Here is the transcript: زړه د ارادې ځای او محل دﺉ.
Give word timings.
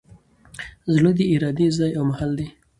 زړه 0.93 1.11
د 1.19 1.21
ارادې 1.33 1.67
ځای 1.77 1.91
او 1.97 2.03
محل 2.09 2.31
دﺉ. 2.39 2.47